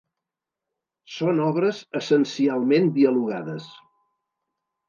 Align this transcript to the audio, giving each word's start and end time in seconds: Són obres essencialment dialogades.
Són 1.15 1.41
obres 1.49 1.83
essencialment 2.01 2.91
dialogades. 2.97 3.69